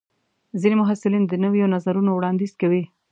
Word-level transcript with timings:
ځینې 0.61 0.75
محصلین 0.81 1.23
د 1.27 1.33
نویو 1.43 1.71
نظرونو 1.75 2.11
وړاندیز 2.13 2.51
کوي. 2.61 2.83